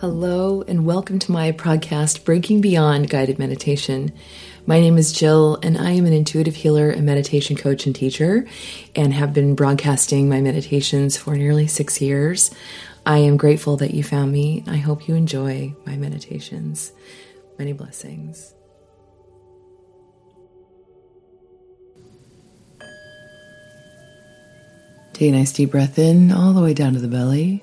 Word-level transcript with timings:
Hello, 0.00 0.62
and 0.66 0.86
welcome 0.86 1.18
to 1.18 1.30
my 1.30 1.52
podcast, 1.52 2.24
Breaking 2.24 2.62
Beyond 2.62 3.10
Guided 3.10 3.38
Meditation. 3.38 4.14
My 4.64 4.80
name 4.80 4.96
is 4.96 5.12
Jill, 5.12 5.58
and 5.62 5.76
I 5.76 5.90
am 5.90 6.06
an 6.06 6.14
intuitive 6.14 6.56
healer 6.56 6.88
and 6.88 7.04
meditation 7.04 7.54
coach 7.54 7.84
and 7.84 7.94
teacher, 7.94 8.46
and 8.96 9.12
have 9.12 9.34
been 9.34 9.54
broadcasting 9.54 10.26
my 10.26 10.40
meditations 10.40 11.18
for 11.18 11.36
nearly 11.36 11.66
six 11.66 12.00
years. 12.00 12.50
I 13.04 13.18
am 13.18 13.36
grateful 13.36 13.76
that 13.76 13.92
you 13.92 14.02
found 14.02 14.32
me. 14.32 14.64
I 14.66 14.78
hope 14.78 15.06
you 15.06 15.16
enjoy 15.16 15.74
my 15.84 15.98
meditations. 15.98 16.92
Many 17.58 17.74
blessings. 17.74 18.54
Take 25.12 25.28
a 25.28 25.32
nice 25.32 25.52
deep 25.52 25.72
breath 25.72 25.98
in, 25.98 26.32
all 26.32 26.54
the 26.54 26.62
way 26.62 26.72
down 26.72 26.94
to 26.94 27.00
the 27.00 27.06
belly. 27.06 27.62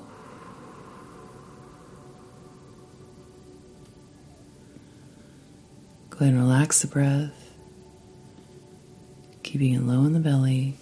Go 6.21 6.25
ahead 6.25 6.35
and 6.35 6.43
relax 6.43 6.81
the 6.83 6.87
breath, 6.87 7.55
keeping 9.41 9.73
it 9.73 9.81
low 9.81 10.05
in 10.05 10.13
the 10.13 10.19
belly. 10.19 10.75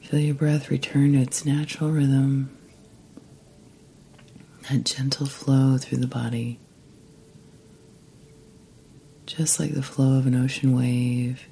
Feel 0.00 0.20
your 0.20 0.34
breath 0.34 0.70
return 0.70 1.12
to 1.12 1.18
its 1.18 1.44
natural 1.44 1.90
rhythm, 1.90 2.56
that 4.70 4.84
gentle 4.84 5.26
flow 5.26 5.76
through 5.76 5.98
the 5.98 6.06
body, 6.06 6.60
just 9.26 9.60
like 9.60 9.74
the 9.74 9.82
flow 9.82 10.16
of 10.16 10.26
an 10.26 10.34
ocean 10.34 10.74
wave. 10.74 11.46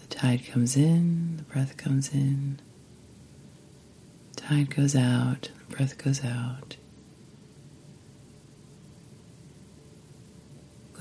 The 0.00 0.06
tide 0.06 0.46
comes 0.46 0.74
in, 0.74 1.36
the 1.36 1.42
breath 1.42 1.76
comes 1.76 2.14
in, 2.14 2.60
tide 4.36 4.74
goes 4.74 4.96
out, 4.96 5.50
the 5.68 5.76
breath 5.76 6.02
goes 6.02 6.24
out. 6.24 6.76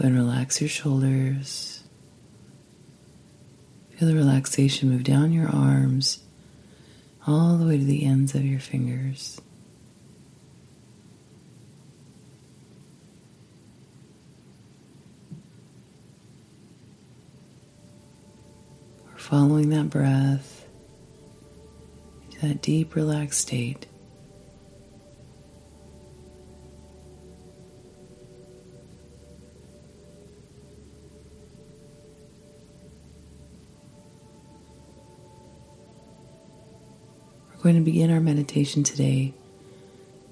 And 0.02 0.16
relax 0.16 0.62
your 0.62 0.70
shoulders. 0.70 1.84
Feel 3.98 4.08
the 4.08 4.16
relaxation 4.16 4.90
move 4.90 5.04
down 5.04 5.34
your 5.34 5.50
arms 5.50 6.24
all 7.28 7.58
the 7.58 7.66
way 7.66 7.78
to 7.78 7.84
the 7.84 8.06
ends 8.06 8.34
of 8.34 8.46
your 8.46 8.62
fingers. 8.62 9.42
We're 19.12 19.18
following 19.18 19.70
that 19.72 19.90
breath 19.90 20.66
to 22.32 22.48
that 22.48 22.62
deep, 22.62 22.96
relaxed 22.96 23.42
state. 23.42 23.89
We're 37.60 37.74
going 37.74 37.76
to 37.76 37.82
begin 37.82 38.10
our 38.10 38.22
meditation 38.22 38.84
today 38.84 39.34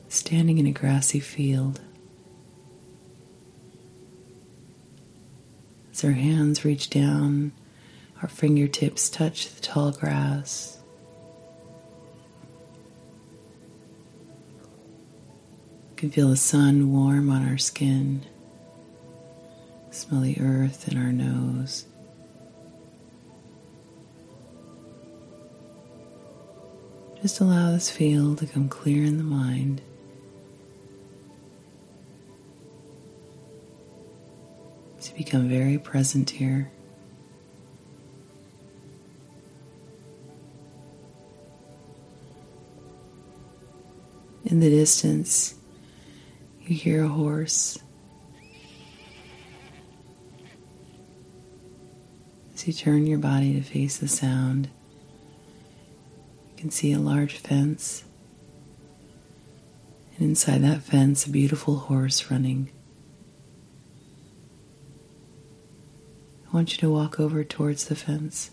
standing 0.07 0.59
in 0.59 0.65
a 0.65 0.71
grassy 0.71 1.19
field. 1.19 1.81
As 5.91 6.05
our 6.05 6.13
hands 6.13 6.63
reach 6.63 6.89
down, 6.89 7.51
our 8.21 8.29
fingertips 8.29 9.09
touch 9.09 9.53
the 9.53 9.59
tall 9.59 9.91
grass. 9.91 10.79
We 15.89 15.95
can 15.97 16.11
feel 16.11 16.29
the 16.29 16.38
sun 16.38 16.94
warm 16.94 17.29
on 17.29 17.45
our 17.45 17.57
skin, 17.57 18.25
smell 19.91 20.21
the 20.21 20.39
earth 20.39 20.88
in 20.88 20.97
our 20.97 21.11
nose. 21.11 21.88
Just 27.27 27.41
allow 27.41 27.73
this 27.73 27.89
field 27.89 28.38
to 28.38 28.45
come 28.45 28.69
clear 28.69 29.03
in 29.03 29.17
the 29.17 29.23
mind. 29.25 29.81
To 35.01 35.13
become 35.13 35.49
very 35.49 35.77
present 35.77 36.29
here. 36.29 36.71
In 44.45 44.61
the 44.61 44.69
distance, 44.69 45.55
you 46.61 46.77
hear 46.77 47.03
a 47.03 47.09
horse. 47.09 47.77
As 52.53 52.65
you 52.65 52.71
turn 52.71 53.05
your 53.05 53.19
body 53.19 53.53
to 53.55 53.61
face 53.61 53.97
the 53.97 54.07
sound, 54.07 54.69
you 56.57 56.62
can 56.62 56.72
see 56.72 56.91
a 56.91 56.97
large 56.97 57.38
fence, 57.38 58.03
and 60.18 60.29
inside 60.29 60.63
that 60.63 60.81
fence, 60.81 61.28
a 61.28 61.29
beautiful 61.29 61.75
horse 61.75 62.31
running. 62.31 62.72
I 66.47 66.56
want 66.56 66.72
you 66.72 66.79
to 66.79 66.90
walk 66.90 67.19
over 67.19 67.44
towards 67.44 67.85
the 67.85 67.95
fence. 67.95 68.50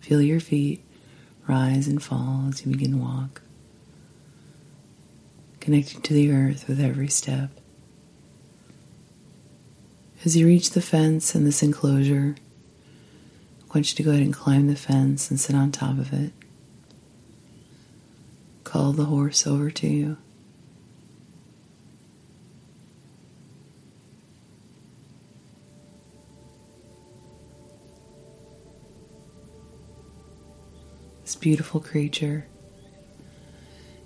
Feel 0.00 0.20
your 0.20 0.40
feet 0.40 0.84
rise 1.48 1.88
and 1.88 2.02
fall 2.02 2.44
as 2.50 2.66
you 2.66 2.72
begin 2.72 2.90
to 2.90 2.98
walk, 2.98 3.40
connecting 5.60 6.02
to 6.02 6.12
the 6.12 6.30
earth 6.30 6.68
with 6.68 6.78
every 6.78 7.08
step. 7.08 7.48
As 10.26 10.36
you 10.36 10.46
reach 10.46 10.72
the 10.72 10.82
fence 10.82 11.34
and 11.34 11.46
this 11.46 11.62
enclosure, 11.62 12.34
I 13.68 13.78
want 13.78 13.90
you 13.90 13.96
to 13.96 14.02
go 14.02 14.10
ahead 14.10 14.22
and 14.22 14.32
climb 14.32 14.68
the 14.68 14.76
fence 14.76 15.30
and 15.30 15.38
sit 15.40 15.56
on 15.56 15.72
top 15.72 15.98
of 15.98 16.12
it. 16.12 16.32
Call 18.64 18.92
the 18.92 19.06
horse 19.06 19.46
over 19.46 19.70
to 19.70 19.86
you. 19.86 20.16
This 31.22 31.34
beautiful 31.34 31.80
creature 31.80 32.46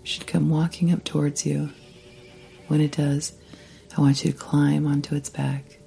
should 0.03 0.27
come 0.27 0.49
walking 0.49 0.91
up 0.91 1.05
towards 1.05 1.45
you. 1.45 1.71
When 2.69 2.81
it 2.81 2.93
does, 2.93 3.35
I 3.97 4.01
want 4.01 4.25
you 4.25 4.33
to 4.33 4.39
climb 4.39 4.87
onto 4.87 5.15
its 5.15 5.29
back. 5.29 5.80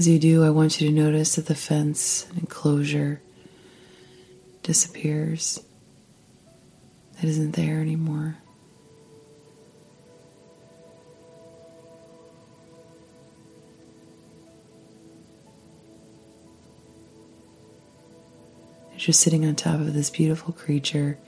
As 0.00 0.08
you 0.08 0.18
do, 0.18 0.42
I 0.42 0.48
want 0.48 0.80
you 0.80 0.88
to 0.88 0.94
notice 0.94 1.34
that 1.34 1.44
the 1.44 1.54
fence 1.54 2.26
and 2.30 2.38
enclosure 2.38 3.20
disappears. 4.62 5.62
It 7.18 7.28
isn't 7.28 7.52
there 7.52 7.80
anymore. 7.82 8.38
As 18.96 19.06
you're 19.06 19.12
sitting 19.12 19.44
on 19.44 19.54
top 19.54 19.80
of 19.80 19.92
this 19.92 20.08
beautiful 20.08 20.54
creature, 20.54 21.18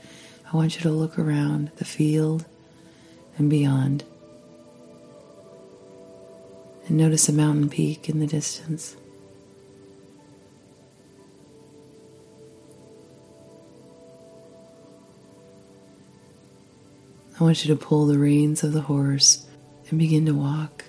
I 0.51 0.57
want 0.57 0.77
you 0.77 0.81
to 0.81 0.91
look 0.91 1.19
around 1.19 1.73
the 1.77 1.85
field 1.85 2.47
and 3.37 3.51
beyond 3.51 4.05
and 6.93 7.01
notice 7.01 7.27
a 7.27 7.33
mountain 7.33 7.71
peak 7.71 8.11
in 8.11 8.21
the 8.21 8.27
distance. 8.27 8.99
I 17.41 17.43
want 17.43 17.65
you 17.65 17.75
to 17.75 17.83
pull 17.83 18.05
the 18.05 18.19
reins 18.19 18.63
of 18.63 18.75
the 18.75 18.83
horse 18.83 19.47
and 19.89 19.99
begin 19.99 20.27
to 20.27 20.35
walk 20.35 20.85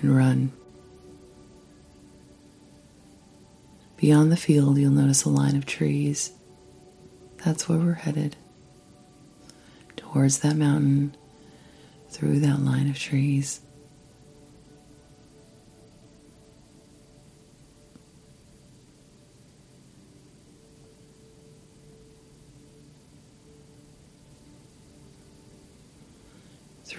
and 0.00 0.16
run. 0.16 0.52
Beyond 3.96 4.30
the 4.30 4.36
field, 4.36 4.78
you'll 4.78 4.92
notice 4.92 5.24
a 5.24 5.30
line 5.30 5.56
of 5.56 5.66
trees. 5.66 6.30
That's 7.44 7.68
where 7.68 7.80
we're 7.80 7.94
headed. 7.94 8.36
Towards 9.96 10.38
that 10.38 10.54
mountain, 10.54 11.16
through 12.08 12.38
that 12.38 12.60
line 12.60 12.88
of 12.88 12.96
trees. 12.96 13.62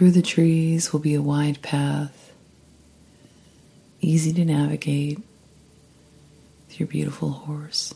Through 0.01 0.09
the 0.09 0.24
trees 0.24 0.92
will 0.92 1.00
be 1.00 1.13
a 1.13 1.21
wide 1.21 1.62
path, 1.62 2.33
easy 4.00 4.33
to 4.33 4.44
navigate 4.44 5.19
with 6.65 6.80
your 6.80 6.88
beautiful 6.88 7.30
horse. 7.30 7.94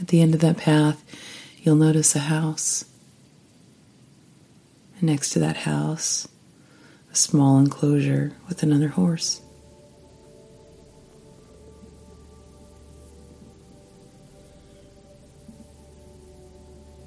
At 0.00 0.08
the 0.08 0.22
end 0.22 0.32
of 0.32 0.40
that 0.40 0.56
path, 0.56 1.04
you'll 1.60 1.76
notice 1.76 2.16
a 2.16 2.20
house. 2.20 2.86
And 4.94 5.02
next 5.02 5.28
to 5.32 5.38
that 5.40 5.58
house, 5.58 6.26
a 7.14 7.16
small 7.16 7.60
enclosure 7.60 8.32
with 8.48 8.64
another 8.64 8.88
horse. 8.88 9.40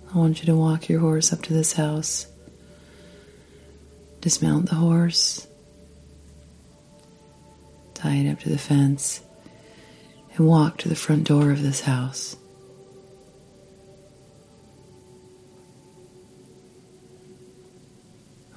I 0.09 0.17
want 0.17 0.39
you 0.39 0.45
to 0.45 0.55
walk 0.55 0.87
your 0.87 1.01
horse 1.01 1.33
up 1.33 1.41
to 1.43 1.53
this 1.53 1.73
house. 1.73 2.25
Dismount 4.21 4.69
the 4.69 4.75
horse, 4.75 5.45
tie 7.93 8.15
it 8.15 8.31
up 8.31 8.39
to 8.39 8.49
the 8.49 8.57
fence, 8.57 9.21
and 10.35 10.47
walk 10.47 10.77
to 10.77 10.89
the 10.89 10.95
front 10.95 11.25
door 11.25 11.51
of 11.51 11.61
this 11.61 11.81
house. 11.81 12.37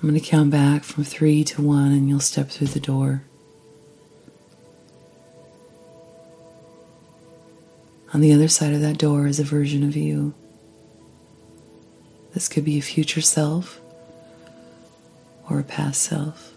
I'm 0.03 0.09
going 0.09 0.19
to 0.19 0.27
count 0.27 0.49
back 0.49 0.83
from 0.83 1.05
three 1.05 1.45
to 1.45 1.61
one, 1.61 1.93
and 1.93 2.09
you'll 2.09 2.21
step 2.21 2.49
through 2.49 2.69
the 2.69 2.81
door. 2.81 3.25
On 8.15 8.23
the 8.23 8.33
other 8.33 8.49
side 8.49 8.73
of 8.73 8.81
that 8.81 8.97
door 8.97 9.27
is 9.27 9.39
a 9.39 9.45
version 9.45 9.83
of 9.83 9.95
you. 9.95 10.33
This 12.33 12.49
could 12.49 12.65
be 12.65 12.79
a 12.79 12.83
future 12.83 13.21
self 13.21 13.79
or 15.51 15.59
a 15.59 15.65
past 15.65 16.01
self. 16.03 16.55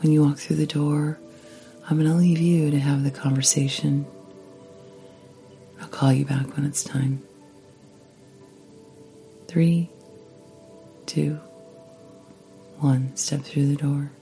When 0.00 0.12
you 0.12 0.22
walk 0.22 0.36
through 0.36 0.56
the 0.56 0.66
door, 0.66 1.18
I'm 1.88 1.96
going 1.98 2.10
to 2.10 2.16
leave 2.16 2.38
you 2.38 2.70
to 2.70 2.78
have 2.78 3.02
the 3.02 3.10
conversation. 3.10 4.04
I'll 5.80 5.88
call 5.88 6.12
you 6.12 6.26
back 6.26 6.54
when 6.54 6.66
it's 6.66 6.84
time. 6.84 7.22
Three 9.48 9.88
two, 11.10 11.40
one. 12.78 13.10
Step 13.16 13.40
through 13.42 13.66
the 13.66 13.74
door. 13.74 14.12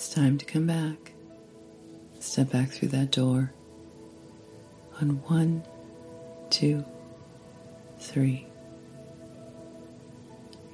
It's 0.00 0.08
time 0.08 0.38
to 0.38 0.46
come 0.46 0.66
back. 0.66 1.12
Step 2.20 2.50
back 2.50 2.70
through 2.70 2.88
that 2.88 3.10
door 3.10 3.52
on 4.98 5.20
one, 5.24 5.62
two, 6.48 6.86
three. 7.98 8.46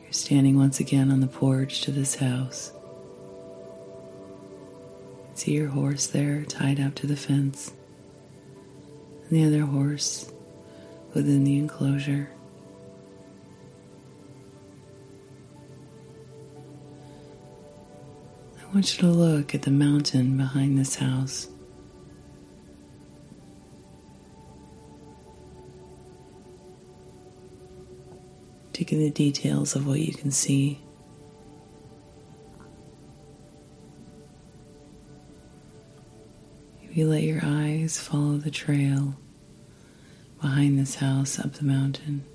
You're 0.00 0.12
standing 0.12 0.56
once 0.56 0.78
again 0.78 1.10
on 1.10 1.18
the 1.18 1.26
porch 1.26 1.80
to 1.80 1.90
this 1.90 2.14
house. 2.14 2.70
See 5.34 5.54
your 5.54 5.70
horse 5.70 6.06
there 6.06 6.44
tied 6.44 6.78
up 6.78 6.94
to 6.94 7.08
the 7.08 7.16
fence, 7.16 7.72
and 9.28 9.30
the 9.30 9.44
other 9.44 9.66
horse 9.66 10.30
within 11.14 11.42
the 11.42 11.58
enclosure. 11.58 12.30
Want 18.76 18.94
you 18.94 19.08
to 19.08 19.08
look 19.08 19.54
at 19.54 19.62
the 19.62 19.70
mountain 19.70 20.36
behind 20.36 20.78
this 20.78 20.96
house. 20.96 21.48
Taking 28.74 28.98
the 28.98 29.08
details 29.08 29.76
of 29.76 29.86
what 29.86 30.00
you 30.00 30.12
can 30.12 30.30
see. 30.30 30.78
If 36.82 36.94
you 36.94 37.08
let 37.08 37.22
your 37.22 37.40
eyes 37.42 37.98
follow 37.98 38.36
the 38.36 38.50
trail 38.50 39.16
behind 40.42 40.78
this 40.78 40.96
house 40.96 41.38
up 41.38 41.54
the 41.54 41.64
mountain. 41.64 42.26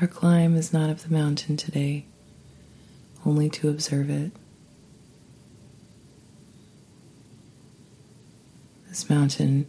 Our 0.00 0.06
climb 0.28 0.56
is 0.56 0.74
not 0.74 0.90
of 0.90 1.02
the 1.04 1.14
mountain 1.14 1.56
today, 1.56 2.04
only 3.24 3.48
to 3.48 3.70
observe 3.70 4.10
it. 4.10 4.30
This 8.90 9.08
mountain 9.08 9.66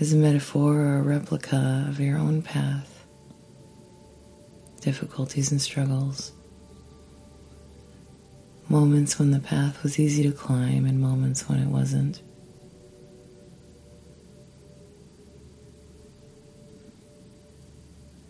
is 0.00 0.12
a 0.12 0.16
metaphor 0.16 0.74
or 0.80 0.98
a 0.98 1.02
replica 1.02 1.86
of 1.88 2.00
your 2.00 2.18
own 2.18 2.42
path, 2.42 3.06
difficulties 4.80 5.52
and 5.52 5.62
struggles, 5.62 6.32
moments 8.68 9.20
when 9.20 9.30
the 9.30 9.38
path 9.38 9.84
was 9.84 10.00
easy 10.00 10.24
to 10.24 10.32
climb 10.32 10.84
and 10.84 10.98
moments 10.98 11.48
when 11.48 11.60
it 11.60 11.68
wasn't. 11.68 12.22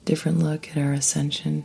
Different 0.04 0.38
look 0.38 0.71
at 0.71 0.78
our 0.78 0.92
ascension. 0.92 1.64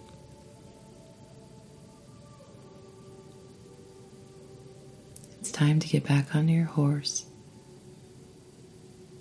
It's 5.40 5.52
time 5.52 5.80
to 5.80 5.88
get 5.88 6.04
back 6.06 6.36
on 6.36 6.48
your 6.48 6.66
horse 6.66 7.26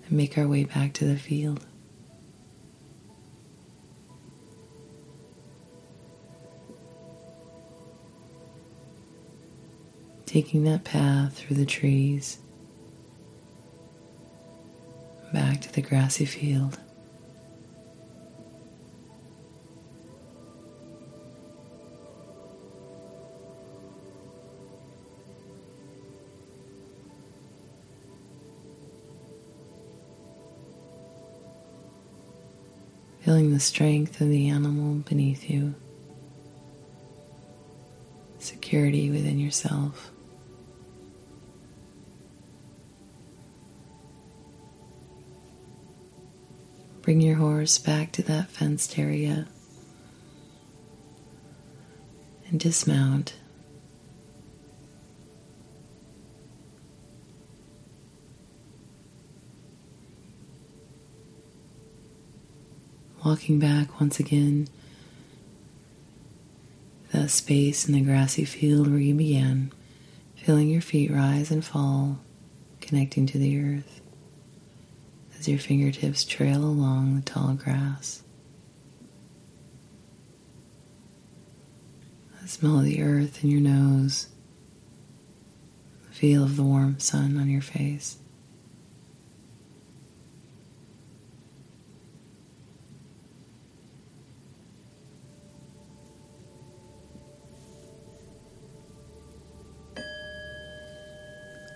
and 0.05 0.11
make 0.11 0.37
our 0.37 0.47
way 0.47 0.63
back 0.63 0.93
to 0.93 1.05
the 1.05 1.17
field. 1.17 1.65
Taking 10.25 10.65
that 10.65 10.83
path 10.83 11.37
through 11.37 11.55
the 11.55 11.65
trees 11.65 12.39
back 15.33 15.61
to 15.61 15.71
the 15.73 15.81
grassy 15.81 16.25
field. 16.25 16.79
Feeling 33.25 33.51
the 33.51 33.59
strength 33.59 34.21
of 34.21 34.29
the 34.29 34.49
animal 34.49 34.93
beneath 34.99 35.49
you, 35.49 35.73
security 38.37 39.09
within 39.09 39.39
yourself. 39.39 40.11
Bring 47.01 47.19
your 47.19 47.37
horse 47.37 47.79
back 47.79 48.11
to 48.11 48.21
that 48.23 48.49
fenced 48.49 48.99
area 48.99 49.47
and 52.47 52.59
dismount. 52.59 53.33
Walking 63.25 63.57
back 63.57 63.99
once 63.99 64.19
again 64.19 64.67
that 67.11 67.27
space 67.29 67.87
in 67.87 67.95
the 67.95 68.01
grassy 68.01 68.45
field 68.45 68.87
where 68.87 68.99
you 68.99 69.15
began, 69.15 69.71
feeling 70.35 70.69
your 70.69 70.81
feet 70.81 71.09
rise 71.09 71.49
and 71.49 71.65
fall, 71.65 72.19
connecting 72.81 73.25
to 73.25 73.39
the 73.39 73.59
earth 73.59 73.99
as 75.39 75.49
your 75.49 75.57
fingertips 75.57 76.23
trail 76.23 76.63
along 76.63 77.15
the 77.15 77.21
tall 77.23 77.55
grass. 77.55 78.21
The 82.43 82.47
smell 82.47 82.77
of 82.77 82.85
the 82.85 83.01
earth 83.01 83.43
in 83.43 83.49
your 83.49 83.61
nose, 83.61 84.27
the 86.07 86.13
feel 86.13 86.43
of 86.43 86.57
the 86.57 86.63
warm 86.63 86.99
sun 86.99 87.39
on 87.39 87.49
your 87.49 87.63
face. 87.63 88.17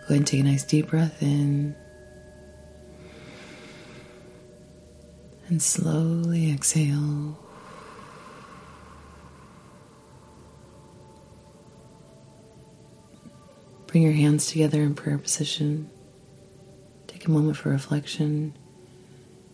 Go 0.10 0.14
ahead 0.14 0.22
and 0.22 0.28
take 0.28 0.40
a 0.40 0.44
nice 0.44 0.64
deep 0.64 0.88
breath 0.88 1.22
in. 1.22 1.76
And 5.48 5.62
slowly 5.62 6.52
exhale. 6.52 7.38
Bring 13.86 14.02
your 14.02 14.14
hands 14.14 14.48
together 14.48 14.82
in 14.82 14.96
prayer 14.96 15.20
position. 15.20 15.92
Take 17.06 17.28
a 17.28 17.30
moment 17.30 17.58
for 17.58 17.70
reflection. 17.70 18.58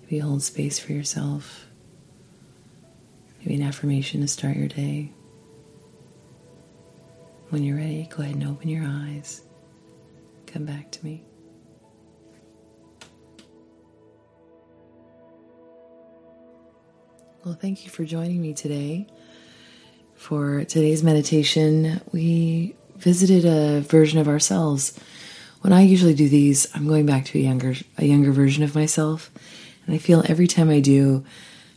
Maybe 0.04 0.20
hold 0.20 0.42
space 0.42 0.80
for 0.80 0.94
yourself. 0.94 1.66
Maybe 3.42 3.56
an 3.56 3.68
affirmation 3.68 4.22
to 4.22 4.30
start 4.30 4.56
your 4.56 4.70
day. 4.70 5.12
When 7.50 7.62
you're 7.62 7.76
ready, 7.76 8.08
go 8.10 8.24
ahead 8.24 8.36
and 8.36 8.48
open 8.48 8.70
your 8.70 8.86
eyes 8.88 9.45
come 10.56 10.66
back 10.66 10.90
to 10.90 11.04
me. 11.04 11.22
Well, 17.44 17.56
thank 17.56 17.84
you 17.84 17.92
for 17.92 18.06
joining 18.06 18.42
me 18.42 18.54
today. 18.54 19.06
For 20.16 20.64
today's 20.64 21.04
meditation, 21.04 22.00
we 22.14 22.74
visited 22.96 23.44
a 23.44 23.82
version 23.82 24.18
of 24.18 24.30
ourselves. 24.30 24.98
When 25.60 25.74
I 25.74 25.82
usually 25.82 26.14
do 26.14 26.30
these, 26.30 26.74
I'm 26.74 26.88
going 26.88 27.06
back 27.06 27.26
to 27.26 27.38
a 27.38 27.42
younger 27.42 27.76
a 27.98 28.06
younger 28.06 28.32
version 28.32 28.64
of 28.64 28.74
myself, 28.74 29.32
and 29.86 29.94
I 29.94 29.98
feel 29.98 30.24
every 30.30 30.48
time 30.48 30.70
I 30.70 30.80
do, 30.80 31.26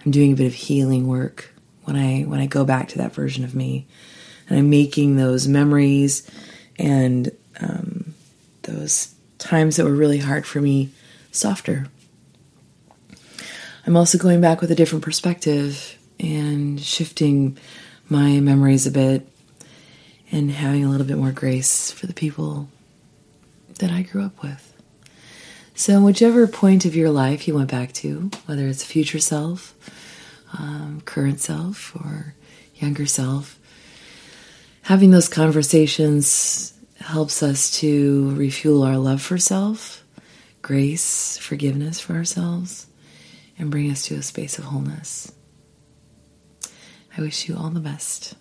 I'm 0.05 0.13
doing 0.13 0.35
a 0.35 0.37
bit 0.37 0.47
of 0.47 0.55
healing 0.55 1.09
work 1.09 1.53
when 1.83 1.97
I 1.97 2.21
when 2.23 2.39
I 2.39 2.47
go 2.47 2.65
back 2.65 2.87
to 2.91 2.99
that 2.99 3.13
version 3.13 3.43
of 3.43 3.57
me, 3.57 3.89
and 4.49 4.57
I'm 4.57 4.71
making 4.71 5.17
those 5.17 5.49
memories 5.49 6.31
and 6.79 7.33
um, 7.59 8.08
those 8.69 9.15
times 9.39 9.77
that 9.77 9.85
were 9.85 9.93
really 9.93 10.19
hard 10.19 10.47
for 10.47 10.61
me 10.61 10.91
softer. 11.31 11.87
I'm 13.87 13.97
also 13.97 14.19
going 14.19 14.41
back 14.41 14.61
with 14.61 14.71
a 14.71 14.75
different 14.75 15.05
perspective 15.05 15.99
and 16.21 16.81
shifting 16.81 17.57
my 18.09 18.41
memories 18.41 18.87
a 18.87 18.91
bit 18.91 19.27
and 20.31 20.51
having 20.51 20.85
a 20.85 20.91
little 20.91 21.07
bit 21.07 21.17
more 21.17 21.33
grace 21.33 21.91
for 21.91 22.07
the 22.07 22.15
people 22.15 22.69
that 23.79 23.91
I 23.91 24.03
grew 24.03 24.25
up 24.25 24.43
with. 24.43 24.75
So, 25.75 26.03
whichever 26.03 26.47
point 26.47 26.85
of 26.85 26.97
your 26.97 27.11
life 27.11 27.47
you 27.47 27.55
went 27.55 27.71
back 27.71 27.93
to, 27.95 28.31
whether 28.47 28.67
it's 28.67 28.85
future 28.85 29.21
self, 29.21 29.75
um, 30.59 31.03
current 31.05 31.41
self, 31.41 31.95
or 31.97 32.35
younger 32.75 33.07
self. 33.07 33.59
Having 34.83 35.13
those 35.13 35.29
conversations 35.29 36.73
helps 37.01 37.43
us 37.43 37.71
to 37.81 38.35
refuel 38.35 38.83
our 38.83 38.99
love 38.99 39.23
for 39.23 39.39
self, 39.39 40.05
grace, 40.63 41.39
forgiveness 41.39 42.01
for 42.01 42.15
ourselves, 42.15 42.87
and 43.59 43.71
bring 43.71 43.91
us 43.91 44.03
to 44.03 44.15
a 44.15 44.23
space 44.23 44.59
of 44.59 44.65
wholeness. 44.65 45.33
I 47.17 47.21
wish 47.21 47.49
you 47.49 47.57
all 47.57 47.71
the 47.71 47.81
best. 47.81 48.35